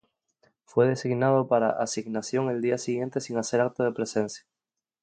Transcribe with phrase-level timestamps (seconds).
[0.65, 4.43] Fue designado para asignación el día siguiente sin hacer acto de presencia.